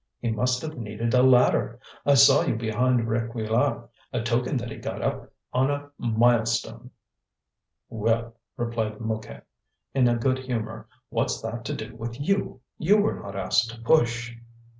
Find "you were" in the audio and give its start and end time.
12.79-13.19